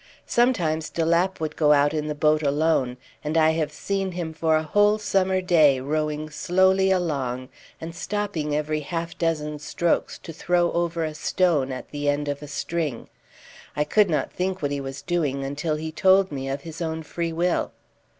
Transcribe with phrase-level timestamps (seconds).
[0.25, 4.33] Sometimes de Lapp would go out in the boat alone, and I have seen him
[4.33, 10.33] for a whole summer day rowing slowly along and stopping every half dozen strokes to
[10.33, 13.09] throw over a stone at the end of a string.
[13.75, 17.03] I could not think what he was doing until he told me of his own
[17.03, 17.71] freewill.